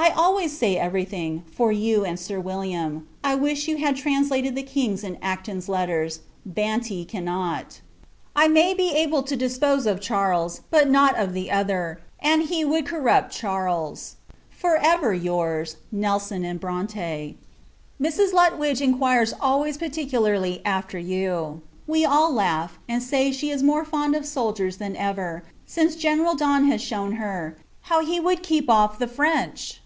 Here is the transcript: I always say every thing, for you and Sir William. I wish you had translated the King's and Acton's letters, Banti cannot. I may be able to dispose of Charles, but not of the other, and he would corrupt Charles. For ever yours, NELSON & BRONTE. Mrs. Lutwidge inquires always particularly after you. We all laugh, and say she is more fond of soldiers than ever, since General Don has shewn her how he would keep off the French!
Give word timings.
I 0.00 0.10
always 0.10 0.56
say 0.56 0.76
every 0.76 1.04
thing, 1.04 1.42
for 1.50 1.72
you 1.72 2.04
and 2.04 2.20
Sir 2.20 2.38
William. 2.38 3.08
I 3.24 3.34
wish 3.34 3.66
you 3.66 3.78
had 3.78 3.96
translated 3.96 4.54
the 4.54 4.62
King's 4.62 5.02
and 5.02 5.18
Acton's 5.20 5.68
letters, 5.68 6.20
Banti 6.46 7.04
cannot. 7.04 7.80
I 8.36 8.46
may 8.46 8.74
be 8.74 8.92
able 8.92 9.24
to 9.24 9.34
dispose 9.34 9.86
of 9.86 10.00
Charles, 10.00 10.60
but 10.70 10.88
not 10.88 11.16
of 11.18 11.32
the 11.34 11.50
other, 11.50 12.00
and 12.20 12.44
he 12.44 12.64
would 12.64 12.86
corrupt 12.86 13.32
Charles. 13.32 14.14
For 14.50 14.76
ever 14.76 15.12
yours, 15.12 15.78
NELSON 15.90 16.44
& 16.58 16.58
BRONTE. 16.58 17.34
Mrs. 18.00 18.32
Lutwidge 18.32 18.80
inquires 18.80 19.34
always 19.40 19.78
particularly 19.78 20.62
after 20.64 21.00
you. 21.00 21.60
We 21.88 22.04
all 22.04 22.32
laugh, 22.32 22.78
and 22.88 23.02
say 23.02 23.32
she 23.32 23.50
is 23.50 23.64
more 23.64 23.84
fond 23.84 24.14
of 24.14 24.24
soldiers 24.24 24.76
than 24.76 24.94
ever, 24.94 25.42
since 25.66 25.96
General 25.96 26.36
Don 26.36 26.66
has 26.70 26.80
shewn 26.80 27.14
her 27.16 27.56
how 27.82 28.00
he 28.04 28.20
would 28.20 28.44
keep 28.44 28.70
off 28.70 29.00
the 29.00 29.08
French! 29.08 29.80